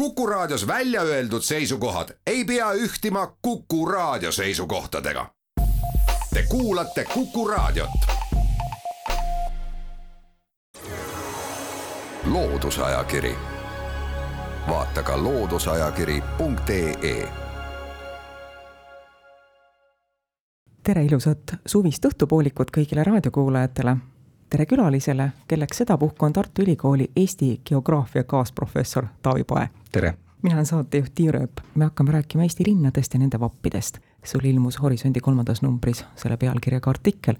[0.00, 5.26] Kuku Raadios välja öeldud seisukohad ei pea ühtima Kuku Raadio seisukohtadega.
[6.34, 7.90] Te kuulate Kuku Raadiot.
[12.24, 13.34] loodusajakiri,
[14.68, 17.32] vaata ka looduseajakiri.ee
[20.82, 23.96] tere ilusat suvist õhtupoolikut kõigile raadiokuulajatele.
[24.50, 29.68] tere külalisele, kelleks sedapuhku on Tartu Ülikooli Eesti geograafia kaasprofessor Taavi Pae.
[29.92, 30.14] Tere!
[30.42, 31.60] mina olen saatejuht Tiia Rööp.
[31.74, 33.98] me hakkame rääkima Eesti linnadest ja nende vappidest.
[34.24, 37.36] sul ilmus Horisondi kolmandas numbris selle pealkirjaga artikkel.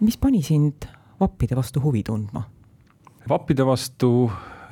[0.00, 0.88] mis pani sind
[1.20, 2.42] vappide vastu huvi tundma?
[3.28, 4.30] vappide vastu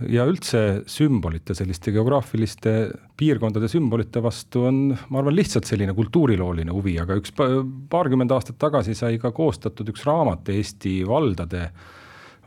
[0.09, 2.72] ja üldse sümbolite, selliste geograafiliste
[3.16, 8.96] piirkondade sümbolite vastu on, ma arvan, lihtsalt selline kultuurilooline huvi, aga üks paarkümmend aastat tagasi
[8.98, 11.68] sai ka koostatud üks raamat Eesti valdade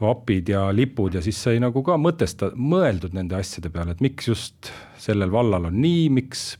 [0.01, 4.29] vapid ja lipud ja siis sai nagu ka mõtesta-, mõeldud nende asjade peale, et miks
[4.29, 6.51] just sellel vallal on nii, miks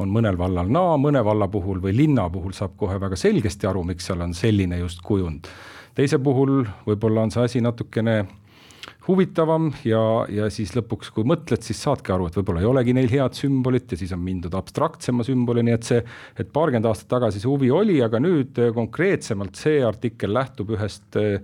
[0.00, 3.84] on mõnel vallal naa, mõne valla puhul või linna puhul saab kohe väga selgesti aru,
[3.86, 5.48] miks seal on selline just kujund.
[5.96, 8.24] teise puhul võib-olla on see asi natukene
[9.06, 13.08] huvitavam ja, ja siis lõpuks, kui mõtled, siis saadki aru, et võib-olla ei olegi neil
[13.10, 16.02] head sümbolit ja siis on mindud abstraktsema sümbolini, et see,
[16.36, 21.38] et paarkümmend aastat tagasi see huvi oli, aga nüüd konkreetsemalt see artikkel lähtub ühest äh,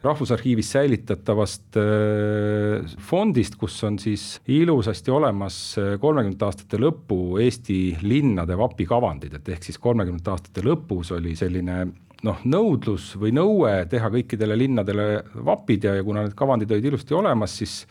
[0.00, 8.56] Rahvusarhiivis säilitatavast äh, fondist, kus on siis ilusasti olemas äh, kolmekümnendate aastate lõpu Eesti linnade
[8.56, 11.82] vapikavandid, et ehk siis kolmekümnendate aastate lõpus oli selline
[12.24, 15.06] noh, nõudlus või nõue teha kõikidele linnadele
[15.44, 17.82] vapid ja, ja kuna need kavandid olid ilusti olemas, siis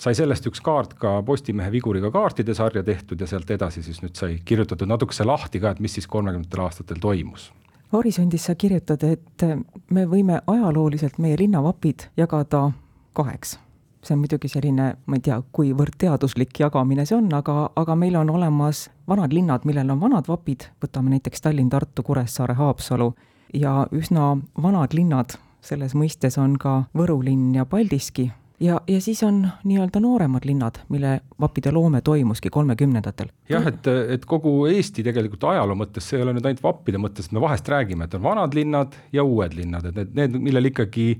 [0.00, 4.16] sai sellest üks kaart ka Postimehe viguriga kaartide sarja tehtud ja sealt edasi siis nüüd
[4.16, 7.50] sai kirjutatud natukese lahti ka, et mis siis kolmekümnendatel aastatel toimus
[7.92, 9.44] Horisondis sa kirjutad, et
[9.90, 12.70] me võime ajalooliselt meie linnavapid jagada
[13.16, 13.58] kaheks.
[14.02, 18.16] see on muidugi selline, ma ei tea, kuivõrd teaduslik jagamine see on, aga, aga meil
[18.16, 23.10] on olemas vanad linnad, millel on vanad vapid, võtame näiteks Tallinn, Tartu, Kuressaare, Haapsalu,
[23.54, 28.30] ja üsna vanad linnad, selles mõistes on ka Võru linn ja Paldiski,
[28.60, 33.32] ja, ja siis on nii-öelda nooremad linnad, mille vappide loome toimuski kolmekümnendatel.
[33.48, 37.30] jah, et, et kogu Eesti tegelikult ajaloo mõttes, see ei ole nüüd ainult vappide mõttes,
[37.32, 41.12] me vahest räägime, et on vanad linnad ja uued linnad, et need, need, millel ikkagi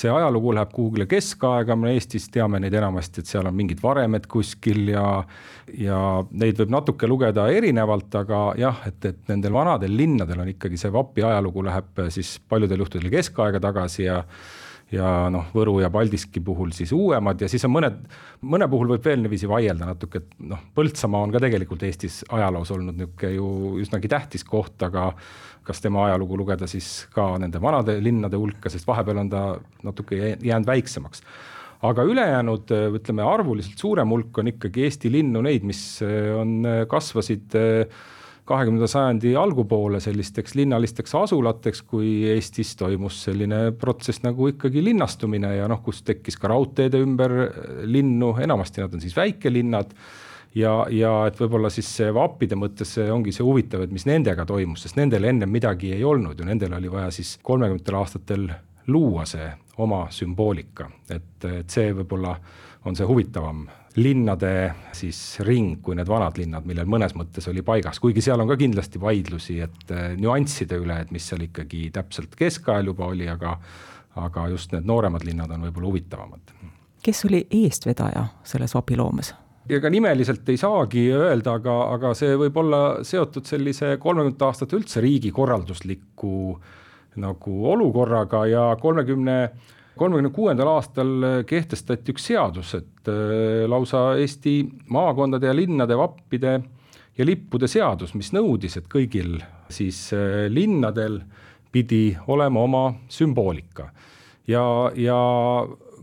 [0.00, 4.28] see ajalugu läheb kuhugile keskaega, me Eestis teame neid enamasti, et seal on mingid varemed
[4.30, 5.04] kuskil ja
[5.78, 5.98] ja
[6.30, 10.92] neid võib natuke lugeda erinevalt, aga jah, et, et nendel vanadel linnadel on ikkagi see
[10.94, 14.22] vapi ajalugu läheb siis paljudel juhtudel keskaega tagasi ja
[14.94, 18.00] ja noh, Võru ja Paldiski puhul siis uuemad ja siis on mõned,
[18.42, 22.72] mõne puhul võib veel niiviisi vaielda natuke, et noh, Põltsamaa on ka tegelikult Eestis ajaloos
[22.74, 23.46] olnud niisugune ju
[23.84, 25.10] üsnagi tähtis koht, aga
[25.66, 29.44] kas tema ajalugu lugeda siis ka nende vanade linnade hulka, sest vahepeal on ta
[29.86, 31.22] natuke jäänud väiksemaks.
[31.86, 35.80] Aga ülejäänud, ütleme arvuliselt suurem hulk on ikkagi Eesti linnu, neid, mis
[36.36, 36.58] on,
[36.90, 38.02] kasvasid äh,
[38.50, 45.68] kahekümnenda sajandi algupoole sellisteks linnalisteks asulateks, kui Eestis toimus selline protsess nagu ikkagi linnastumine ja
[45.70, 47.36] noh, kus tekkis ka raudteede ümber
[47.86, 49.94] linnu, enamasti nad on siis väikelinnad
[50.58, 54.46] ja, ja et võib-olla siis see vappide mõttes see ongi see huvitav, et mis nendega
[54.48, 58.48] toimus, sest nendel ennem midagi ei olnud ju, nendel oli vaja siis kolmekümnendatel aastatel
[58.90, 59.46] luua see
[59.80, 62.34] oma sümboolika, et, et see võib-olla
[62.88, 64.52] on see huvitavam linnade
[64.94, 68.56] siis ring kui need vanad linnad, millel mõnes mõttes oli paigas, kuigi seal on ka
[68.60, 73.56] kindlasti vaidlusi, et äh, nüansside üle, et mis seal ikkagi täpselt keskajal juba oli, aga
[74.20, 76.54] aga just need nooremad linnad on võib-olla huvitavamad.
[77.02, 79.34] kes oli eestvedaja selles vapiloomes?
[79.70, 85.02] ega nimeliselt ei saagi öelda, aga, aga see võib olla seotud sellise kolmekümnendate aastate üldse
[85.02, 86.32] riigikorraldusliku
[87.20, 94.14] nagu olukorraga ja kolmekümne 30 kolmekümne kuuendal aastal äh, kehtestati üks seadus, et äh, lausa
[94.20, 94.54] Eesti
[94.92, 96.54] maakondade ja linnade vappide
[97.18, 99.36] ja lippude seadus, mis nõudis, et kõigil
[99.70, 101.20] siis äh, linnadel
[101.70, 103.90] pidi olema oma sümboolika.
[104.48, 104.64] ja,
[104.96, 105.20] ja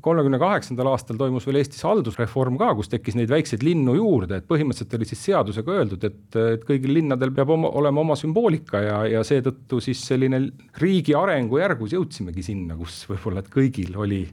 [0.07, 4.47] kolmekümne kaheksandal aastal toimus veel Eestis haldusreform ka, kus tekkis neid väikseid linnu juurde, et
[4.49, 9.01] põhimõtteliselt oli siis seadusega öeldud, et, et kõigil linnadel peab oma, olema oma sümboolika ja,
[9.17, 10.41] ja seetõttu siis selline
[10.81, 14.23] riigi arengu järgus jõudsimegi sinna, kus võib-olla, et kõigil oli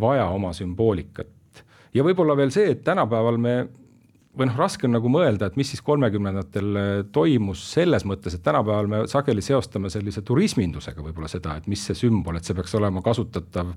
[0.00, 1.64] vaja oma sümboolikat.
[1.96, 3.56] ja võib-olla veel see, et tänapäeval me
[4.36, 8.90] või noh, raske on nagu mõelda, et mis siis kolmekümnendatel toimus selles mõttes, et tänapäeval
[8.90, 13.00] me sageli seostame sellise turismindusega võib-olla seda, et mis see sümbol, et see peaks olema
[13.04, 13.72] kasutatav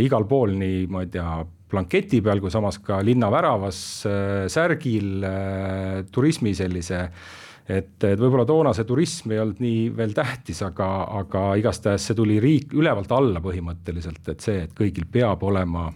[0.00, 1.42] igal pool, nii ma ei tea,
[1.72, 3.78] blanketi peal kui samas ka linnaväravas,
[4.08, 7.06] äh, särgil, äh, turismi sellise
[7.68, 10.88] et, et võib-olla toona see turism ei olnud nii veel tähtis, aga,
[11.22, 15.88] aga igastahes see tuli riik ülevalt alla põhimõtteliselt, et see, et kõigil peab olema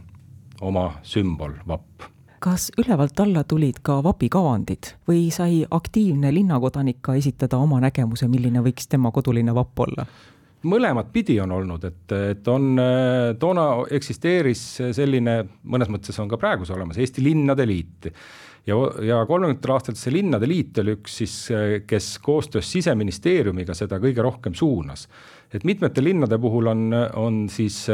[0.66, 2.12] oma sümbol, vapp
[2.46, 8.62] kas ülevalt alla tulid ka vapikavandid või sai aktiivne linnakodanik ka esitada oma nägemuse, milline
[8.62, 10.04] võiks tema koduline vapp olla?
[10.66, 12.74] Mõlemat pidi on olnud, et, et on,
[13.40, 13.66] toona
[13.96, 14.64] eksisteeris
[14.96, 15.38] selline,
[15.70, 18.10] mõnes mõttes on ka praegu see olemas, Eesti Linnade Liit
[18.66, 18.76] ja,
[19.06, 21.36] ja kolmekümnendatel aastatel see Linnade Liit oli üks siis,
[21.88, 25.06] kes koostöös siseministeeriumiga seda kõige rohkem suunas.
[25.54, 27.86] et mitmete linnade puhul on, on siis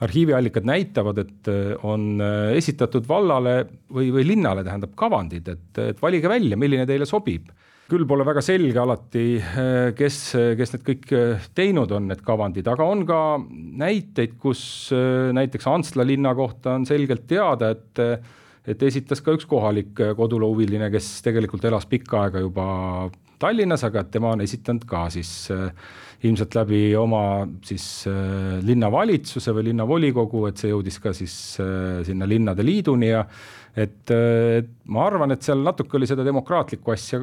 [0.00, 1.50] arhiiviallikad näitavad, et
[1.82, 2.22] on
[2.54, 7.50] esitatud vallale või, või linnale tähendab kavandid, et, et valige välja, milline teile sobib
[7.90, 9.24] küll pole väga selge alati,
[9.98, 10.18] kes,
[10.58, 11.10] kes need kõik
[11.56, 13.18] teinud on, need kavandid, aga on ka
[13.84, 14.62] näiteid, kus
[15.36, 18.02] näiteks Antsla linna kohta on selgelt teada, et
[18.64, 22.64] et esitas ka üks kohalik koduloohuviline, kes tegelikult elas pikka aega juba
[23.36, 25.50] Tallinnas, aga tema on esitanud ka siis
[26.24, 28.06] ilmselt läbi oma siis
[28.64, 31.34] linnavalitsuse või linnavolikogu, et see jõudis ka siis
[32.08, 33.26] sinna linnade liiduni ja
[33.76, 37.20] et, äh, et ma arvan, et seal natuke oli seda demokraatlikku asja,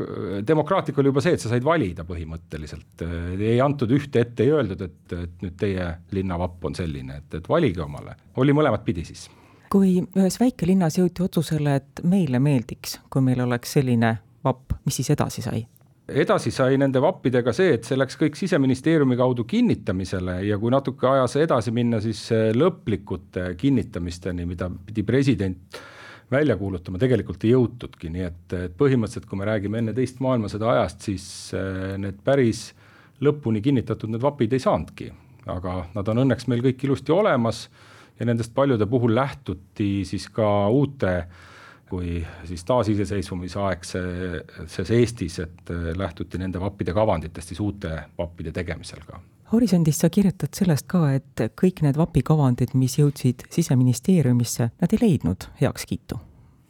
[0.48, 3.06] demokraatlik oli juba see, et sa said valida põhimõtteliselt,
[3.40, 7.52] ei antud ühte ette, ei öeldud, et, et nüüd teie linnavapp on selline, et, et
[7.52, 9.30] valige omale, oli mõlemat pidi siis.
[9.72, 15.14] Kui ühes väikelinnas jõuti otsusele, et meile meeldiks, kui meil oleks selline vapp, mis siis
[15.16, 15.64] edasi sai?
[16.12, 21.08] edasi sai nende vappidega see, et see läks kõik siseministeeriumi kaudu kinnitamisele ja kui natuke
[21.08, 22.26] ajas edasi minna, siis
[22.58, 25.80] lõplikute kinnitamisteni, mida pidi president
[26.32, 30.70] välja kuulutama, tegelikult ei jõutudki, nii et, et põhimõtteliselt, kui me räägime enne teist maailmasõda
[30.76, 31.26] ajast, siis
[31.58, 32.70] eh, need päris
[33.22, 35.12] lõpuni kinnitatud need vapid ei saanudki,
[35.52, 37.66] aga nad on õnneks meil kõik ilusti olemas
[38.20, 41.16] ja nendest paljude puhul lähtuti siis ka uute
[41.92, 49.20] kui siis taasiseseisvumise aegses Eestis, et lähtuti nende vappide kavanditest siis uute vappide tegemisel ka.
[49.52, 55.50] Horisondis sa kirjutad sellest ka, et kõik need vapikavandid, mis jõudsid siseministeeriumisse, nad ei leidnud
[55.60, 56.20] heakskiitu.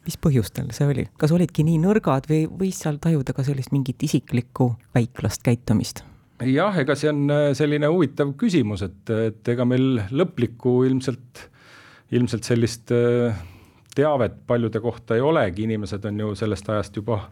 [0.02, 4.02] mis põhjustel see oli, kas olidki nii nõrgad või võis seal tajuda ka sellist mingit
[4.02, 6.02] isiklikku väiklast käitumist?
[6.42, 11.46] jah, ega see on äh, selline huvitav küsimus, et, et ega meil lõplikku ilmselt,
[12.10, 13.38] ilmselt sellist äh,
[13.94, 17.22] teavet paljude kohta ei olegi, inimesed on ju sellest ajast juba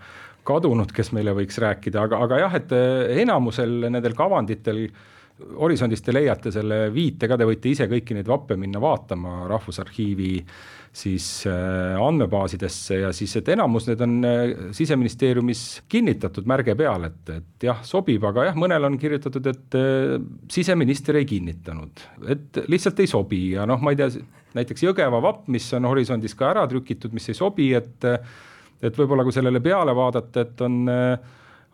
[0.47, 4.87] kadunud, kes meile võiks rääkida, aga, aga jah, et äh, enamusel nendel kavanditel
[5.61, 10.35] Horisondist te leiate selle viite ka, te võite ise kõiki neid vappe minna vaatama Rahvusarhiivi
[10.41, 10.55] äh,
[10.93, 14.41] siis äh, andmebaasidesse ja siis, et enamus need on äh,
[14.75, 20.17] siseministeeriumis kinnitatud märge peal, et, et jah, sobib, aga jah, mõnel on kirjutatud, et äh,
[20.51, 22.05] siseminister ei kinnitanud,
[22.35, 24.11] et lihtsalt ei sobi ja noh, ma ei tea,
[24.59, 28.11] näiteks Jõgeva vapp, mis on horisondis ka ära trükitud, mis ei sobi, et
[28.81, 30.79] et võib-olla kui sellele peale vaadata, et on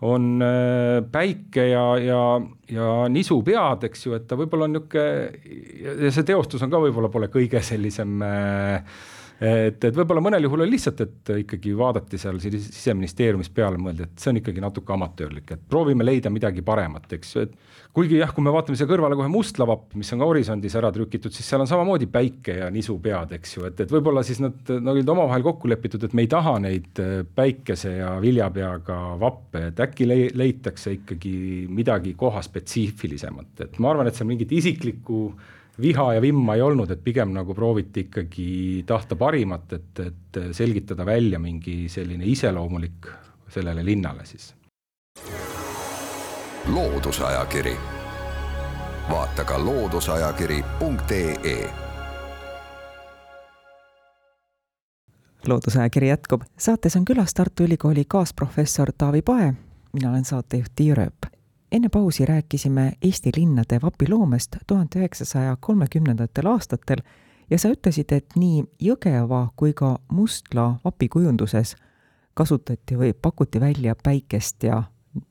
[0.04, 0.43] on
[1.12, 2.22] päike ja, ja,
[2.69, 7.08] ja nisupead, eks ju, et ta võib-olla on niisugune ja see teostus on ka võib-olla
[7.12, 8.98] pole kõige sellisem äh,
[9.41, 14.23] et, et võib-olla mõnel juhul oli lihtsalt, et ikkagi vaadati seal siseministeeriumis peale, mõeldi, et
[14.23, 17.35] see on ikkagi natuke amatöörlik, et proovime leida midagi paremat, eks.
[17.37, 20.29] Ju, et kuigi jah, kui me vaatame siia kõrvale kohe Mustla vapp, mis on ka
[20.31, 24.25] horisondis ära trükitud, siis seal on samamoodi päike ja nisupead, eks ju, et, et võib-olla
[24.27, 28.15] siis nad, nad olid omavahel kokku lepitud, et me ei taha neid äh, päikese ja
[28.23, 31.37] viljapeaga vappe, et äkki le leitakse ikkagi
[31.73, 35.27] midagi kohaspetsiifilisemat, et ma arvan, et see mingit isiklikku
[35.81, 41.06] viha ja vimma ei olnud, et pigem nagu prooviti ikkagi tahta parimat, et, et selgitada
[41.06, 43.06] välja mingi selline iseloomulik
[43.49, 44.54] sellele linnale siis.
[46.75, 47.76] loodusajakiri,
[49.11, 51.71] vaata ka looduseajakiri.ee
[55.47, 59.54] loodusajakiri jätkub, saates on külas Tartu Ülikooli kaasprofessor Taavi Pae,
[59.92, 61.36] mina olen saatejuht Tiia Rööp
[61.73, 67.02] enne pausi rääkisime Eesti linnade vapiloomest tuhande üheksasaja kolmekümnendatel aastatel
[67.50, 71.76] ja sa ütlesid, et nii Jõgeva kui ka Mustla vapikujunduses
[72.35, 74.82] kasutati või pakuti välja päikest ja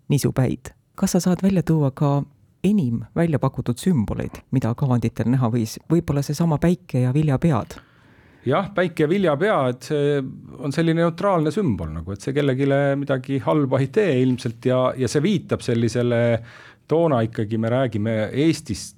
[0.10, 0.74] nisupäid.
[0.96, 2.24] kas sa saad välja tuua ka
[2.63, 7.77] enim välja pakutud sümboleid, mida kavanditel näha võis, võib-olla seesama päike ja viljapead?
[8.46, 10.20] Jah, päike ja viljapea, et see
[10.60, 12.68] on selline neutraalne sümbol nagu, et see kellelegi
[13.00, 16.22] midagi halba ei tee ilmselt ja, ja see viitab sellisele,
[16.88, 18.94] toona ikkagi me räägime Eestist,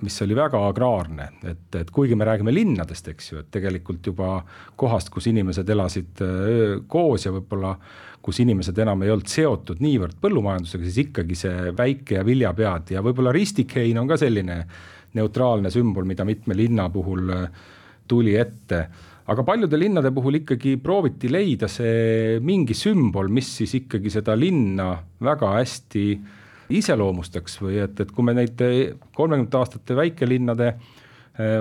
[0.00, 4.38] mis oli väga agraarne, et, et kuigi me räägime linnadest, eks ju, et tegelikult juba
[4.80, 6.22] kohast, kus inimesed elasid
[6.88, 7.74] koos ja võib-olla
[8.24, 13.04] kus inimesed enam ei olnud seotud niivõrd põllumajandusega, siis ikkagi see väike ja viljapead ja
[13.04, 14.62] võib-olla ristikhein on ka selline
[15.16, 17.46] neutraalne sümbol, mida mitme linna puhul äh,
[18.10, 18.82] tuli ette.
[19.30, 24.90] Aga paljude linnade puhul ikkagi prooviti leida see mingi sümbol, mis siis ikkagi seda linna
[25.22, 26.06] väga hästi
[26.74, 30.72] iseloomustaks või et, et kui me neid kolmekümnendate aastate väikelinnade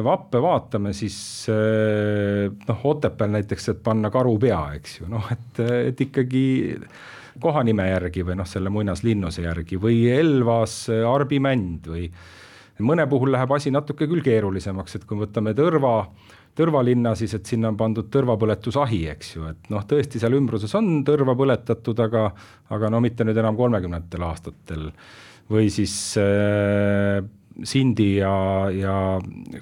[0.04, 1.16] vappe vaatame, siis
[1.48, 5.62] noh, Otepääl näiteks, et panna karu pea, eks ju, noh, et,
[5.94, 6.44] et ikkagi
[7.40, 12.10] kohanime järgi või noh, selle muinaslinnuse järgi või Elvas arbimänd või
[12.86, 15.94] mõne puhul läheb asi natuke küll keerulisemaks, et kui me võtame Tõrva,
[16.60, 20.74] Tõrva linna, siis et sinna on pandud tõrvapõletusahi, eks ju, et noh, tõesti seal ümbruses
[20.76, 22.30] on tõrva põletatud, aga,
[22.76, 24.90] aga no mitte nüüd enam kolmekümnendatel aastatel.
[25.50, 27.24] või siis äh,
[27.64, 28.96] Sindi ja, ja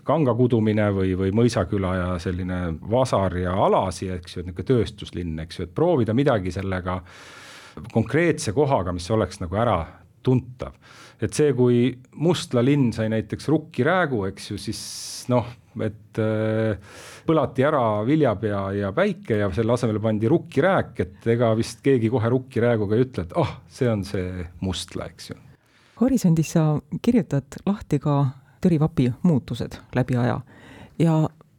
[0.06, 5.40] kanga kudumine või, või Mõisaküla ja selline Vasar ja Alasi, eks ju, et niisugune tööstuslinn,
[5.44, 7.00] eks ju, et proovida midagi sellega
[7.94, 9.80] konkreetse kohaga, mis oleks nagu ära
[10.24, 10.76] tuntav.
[11.22, 11.90] Et see, kui
[12.22, 14.82] Mustla linn sai näiteks Rukki räägu, eks ju, siis
[15.32, 15.48] noh,
[15.82, 16.78] et äh,
[17.26, 22.12] põlati ära viljapea ja päike ja selle asemele pandi Rukki rääk, et ega vist keegi
[22.14, 25.40] kohe Rukki rääguga ei ütle, et ah oh,, see on see Mustla, eks ju.
[26.02, 26.68] Horisondis sa
[27.02, 28.20] kirjutad lahti ka
[28.62, 30.40] Türi vapi muutused läbi aja.
[31.02, 31.16] Ja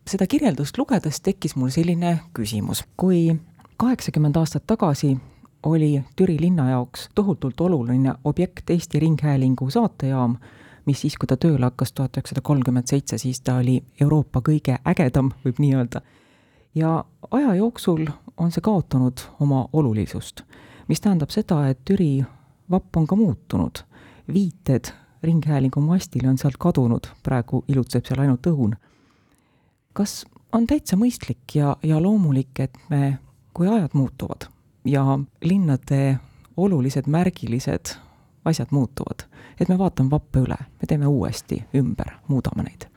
[0.06, 3.32] seda kirjeldust lugedes tekkis mul selline küsimus, kui
[3.78, 5.16] kaheksakümmend aastat tagasi
[5.62, 10.36] oli Türi linna jaoks tohutult oluline objekt Eesti Ringhäälingu saatejaam,
[10.86, 14.78] mis siis, kui ta tööle hakkas tuhat üheksasada kolmkümmend seitse, siis ta oli Euroopa kõige
[14.86, 16.00] ägedam, võib nii öelda.
[16.74, 20.42] ja aja jooksul on see kaotanud oma olulisust,
[20.88, 22.24] mis tähendab seda, et Türi
[22.70, 23.84] vapp on ka muutunud.
[24.34, 28.76] viited Ringhäälingu mastile on sealt kadunud, praegu ilutseb seal ainult õun.
[29.92, 33.18] kas on täitsa mõistlik ja, ja loomulik, et me,
[33.52, 34.48] kui ajad muutuvad
[34.84, 36.18] ja linnade
[36.56, 37.94] olulised märgilised
[38.44, 39.26] asjad muutuvad.
[39.60, 42.88] et me vaatame vappe üle, me teeme uuesti ümber, muudame neid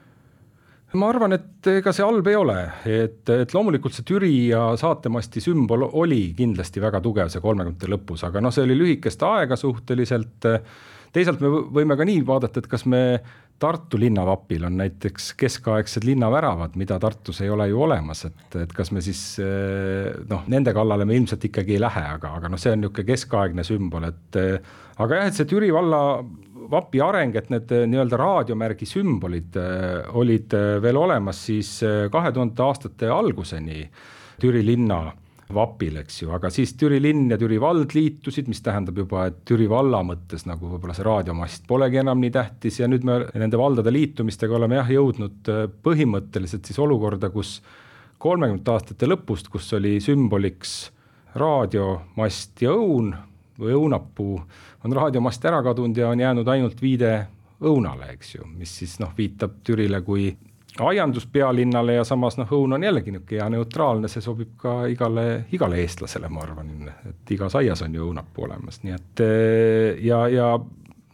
[1.00, 2.58] ma arvan, et ega see halb ei ole,
[2.90, 8.26] et, et loomulikult see Türi ja saatemasti sümbol oli kindlasti väga tugev see kolmekümnendate lõpus,
[8.28, 10.50] aga noh, see oli lühikest aega suhteliselt.
[11.16, 13.02] teisalt me võime ka nii vaadata, et kas me
[13.62, 18.90] Tartu linnavapil on näiteks keskaegsed linnaväravad, mida Tartus ei ole ju olemas, et, et kas
[18.96, 22.74] me siis eh, noh, nende kallale me ilmselt ikkagi ei lähe, aga, aga noh, see
[22.74, 26.02] on niisugune keskaegne sümbol, et eh, aga jah, et see Türi valla
[26.72, 29.60] vapi areng, et need eh, nii-öelda raadiomärgi sümbolid
[30.18, 31.76] olid veel olemas siis
[32.12, 33.86] kahe tuhandete aastate alguseni
[34.42, 35.04] Türi linna
[35.54, 39.42] vapil, eks ju, aga siis Türi linn ja Türi vald liitusid, mis tähendab juba, et
[39.48, 43.60] Türi valla mõttes nagu võib-olla see raadiomast polegi enam nii tähtis ja nüüd me nende
[43.60, 47.60] valdade liitumistega oleme jah, jõudnud äh, põhimõtteliselt siis olukorda, kus
[48.22, 50.76] kolmekümnendate aastate lõpust, kus oli sümboliks
[51.40, 53.14] raadiomast ja õun
[53.62, 54.40] või õunapuu,
[54.86, 57.12] on raadiomast ära kadunud ja on jäänud ainult viide
[57.62, 60.32] õunale, eks ju, mis siis noh, viitab Türile kui
[60.80, 65.46] aiandus pealinnale ja samas noh, õun on jällegi niisugune hea neutraalne, see sobib ka igale,
[65.52, 66.70] igale eestlasele, ma arvan,
[67.10, 70.54] et igas aias on ju õunapuu olemas, nii et eh, ja, ja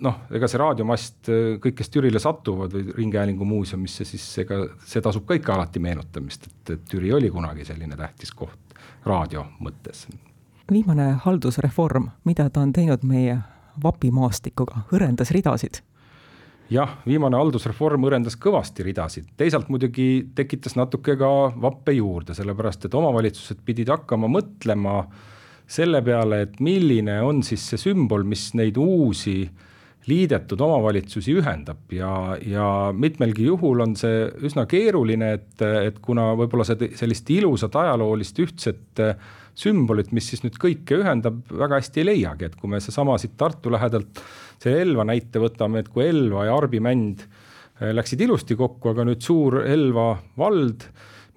[0.05, 1.31] noh, ega see raadiomast,
[1.63, 6.49] kõik, kes Türile satuvad või Ringhäälingu muuseumisse, siis ega see tasub ka ikka alati meenutamist,
[6.69, 10.07] et Türi oli kunagi selline tähtis koht raadio mõttes.
[10.71, 13.39] viimane haldusreform, mida ta on teinud meie
[13.83, 15.81] vapimaastikuga, hõrendas ridasid
[16.71, 21.31] jah, viimane haldusreform õrendas kõvasti ridasid, teisalt muidugi tekitas natuke ka
[21.61, 24.99] vappe juurde, sellepärast et omavalitsused pidid hakkama mõtlema
[25.67, 29.41] selle peale, et milline on siis see sümbol, mis neid uusi
[30.07, 36.65] liidetud omavalitsusi ühendab ja, ja mitmelgi juhul on see üsna keeruline, et, et kuna võib-olla
[36.67, 39.03] see sellist ilusat ajaloolist ühtset
[39.57, 43.33] sümbolit, mis siis nüüd kõike ühendab, väga hästi ei leiagi, et kui me seesama siit
[43.39, 44.21] Tartu lähedalt
[44.61, 49.23] selle Elva näite võtame, et kui Elva ja Arbimänd äh, läksid ilusti kokku, aga nüüd
[49.25, 50.87] suur Elva vald,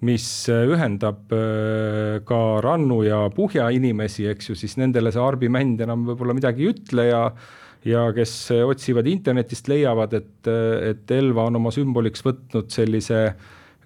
[0.07, 5.81] mis äh, ühendab äh, ka Rannu ja Puhja inimesi, eks ju, siis nendele see Arbimänd
[5.85, 7.25] enam võib-olla midagi ei ütle ja
[7.81, 10.47] ja kes otsivad internetist, leiavad, et,
[10.85, 13.23] et Elva on oma sümboliks võtnud sellise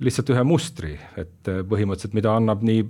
[0.04, 2.82] lihtsalt ühe mustri, et põhimõtteliselt, mida annab nii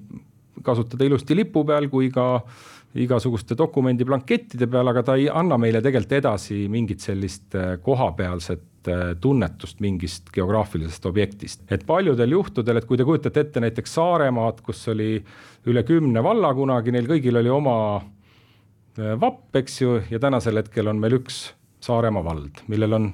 [0.65, 2.55] kasutada ilusti lipu peal kui ka äh,
[3.03, 9.13] igasuguste dokumendiblankettide peal, aga ta ei anna meile tegelikult edasi mingit sellist äh, kohapealset äh,
[9.21, 11.65] tunnetust mingist geograafilisest objektist.
[11.71, 15.19] et paljudel juhtudel, et kui te kujutate ette näiteks Saaremaad, kus oli
[15.65, 20.91] üle kümne valla kunagi, neil kõigil oli oma äh, vapp, eks ju, ja tänasel hetkel
[20.91, 21.47] on meil üks
[21.85, 23.11] Saaremaa vald, millel on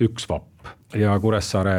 [0.00, 1.78] üks vapp ja Kuressaare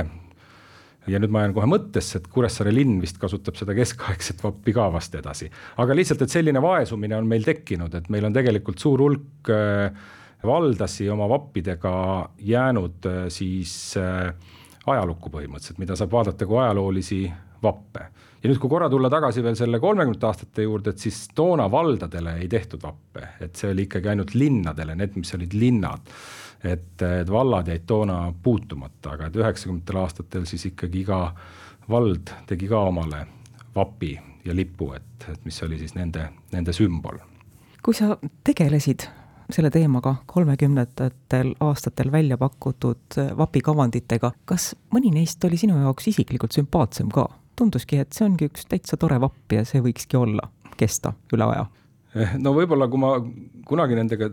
[1.10, 4.88] ja nüüd ma jään kohe mõttesse, et Kuressaare linn vist kasutab seda keskaegset vappi ka
[4.93, 5.50] vast edasi.
[5.81, 9.89] aga lihtsalt, et selline vaesumine on meil tekkinud, et meil on tegelikult suur hulk äh,
[10.43, 14.33] valdasi oma vappidega jäänud äh, siis äh,
[14.88, 17.21] ajalukku põhimõtteliselt, mida saab vaadata kui ajaloolisi
[17.63, 18.05] vappe.
[18.43, 22.39] ja nüüd, kui korra tulla tagasi veel selle kolmekümnendate aastate juurde, et siis toona valdadele
[22.41, 26.13] ei tehtud vappe, et see oli ikkagi ainult linnadele, need, mis olid linnad.
[26.63, 31.21] et, et vallad jäid toona puutumata, aga et üheksakümnendatel aastatel siis ikkagi iga
[31.89, 33.25] vald tegi ka omale
[33.75, 37.17] vapi ja lipu, et, et mis oli siis nende, nende sümbol.
[37.81, 39.07] kui sa tegelesid
[39.55, 47.12] selle teemaga kolmekümnendatel aastatel välja pakutud vapikavanditega, kas mõni neist oli sinu jaoks isiklikult sümpaatsem
[47.13, 47.27] ka?
[47.60, 50.48] tunduski, et see ongi üks täitsa tore vapp ja see võikski olla,
[50.79, 51.67] kesta üle aja?
[52.15, 53.12] Eh, no võib-olla, kui ma
[53.67, 54.31] kunagi nendega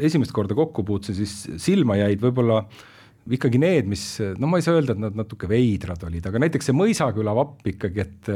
[0.00, 2.86] esimest korda kokku puutusin, siis silma jäid võib-olla äh,
[3.30, 4.04] ikkagi need, mis,
[4.40, 7.68] no ma ei saa öelda, et nad natuke veidrad olid, aga näiteks see Mõisaküla vapp
[7.70, 8.30] ikkagi, et,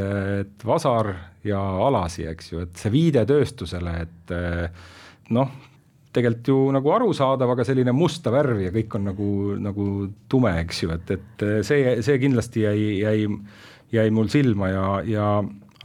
[0.45, 1.11] et vasar
[1.47, 4.35] ja alasi, eks ju, et see viide tööstusele, et
[5.35, 5.56] noh,
[6.16, 9.30] tegelikult ju nagu arusaadav, aga selline musta värvi ja kõik on nagu,
[9.62, 9.87] nagu
[10.32, 13.28] tume, eks ju, et, et see, see kindlasti jäi, jäi,
[13.94, 15.30] jäi mul silma ja, ja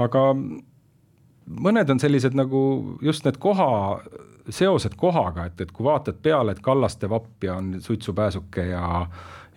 [0.02, 0.26] aga
[1.52, 2.62] mõned on sellised nagu
[3.04, 3.72] just need koha
[4.50, 9.06] seosed kohaga, et, et kui vaatad peale, et Kallaste vapp ja on suitsupääsuke ja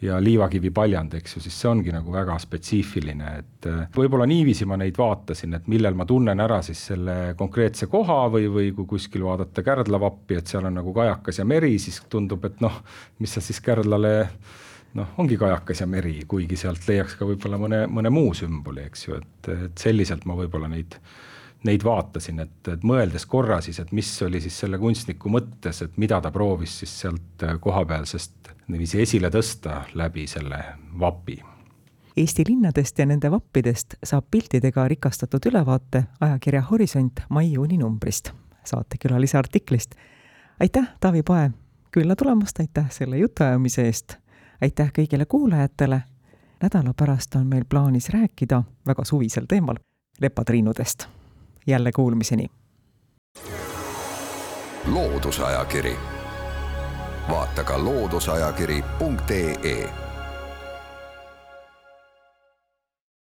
[0.03, 4.67] ja liivakivi paljand, eks ju, siis see ongi nagu väga spetsiifiline, et äh, võib-olla niiviisi
[4.69, 8.89] ma neid vaatasin, et millel ma tunnen ära siis selle konkreetse koha või, või kui
[8.97, 12.83] kuskil vaadata Kärdla vappi, et seal on nagu kajakas ja meri, siis tundub, et noh,
[13.23, 14.15] mis sa siis Kärdlale
[14.99, 19.09] noh, ongi kajakas ja meri, kuigi sealt leiaks ka võib-olla mõne, mõne muu sümboli, eks
[19.09, 20.99] ju, et, et selliselt ma võib-olla neid
[21.65, 25.97] neid vaatasin, et, et mõeldes korra siis, et mis oli siis selle kunstniku mõttes, et
[26.01, 30.61] mida ta proovis siis sealt äh, kohapealsest niiviisi esile tõsta läbi selle
[31.01, 31.41] vapi.
[32.17, 38.31] Eesti linnadest ja nende vappidest saab piltidega rikastatud ülevaate ajakirja Horisont mai-juuni numbrist,
[38.65, 39.95] saatekülalise artiklist.
[40.61, 41.51] aitäh, Taavi Pae,
[41.91, 44.17] külla tulemast, aitäh selle jutuajamise eest,
[44.63, 46.01] aitäh kõigile kuulajatele,
[46.63, 49.83] nädala pärast on meil plaanis rääkida väga suvisel teemal
[50.21, 51.09] lepatriinudest
[51.67, 52.47] jälle kuulmiseni.
[54.93, 55.97] loodusajakiri,
[57.31, 60.04] vaata ka looduseajakiri.ee